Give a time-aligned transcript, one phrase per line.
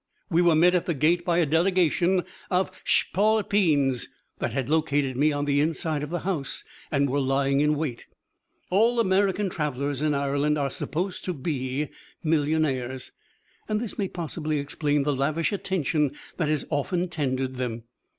[0.31, 4.07] We were met at the gate by a delegation of "shpalpeens"
[4.39, 8.07] that had located me on the inside of the house and were lying in wait.
[8.71, 11.89] All American travelers in Ireland are supposed to be
[12.23, 13.11] millionaires,
[13.69, 17.83] and this may possibly explain the lavish attention that is often tendered them.